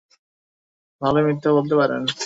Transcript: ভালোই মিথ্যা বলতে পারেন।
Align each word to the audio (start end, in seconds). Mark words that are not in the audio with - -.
ভালোই 1.01 1.23
মিথ্যা 1.27 1.49
বলতে 1.53 1.75
পারেন। 1.75 2.01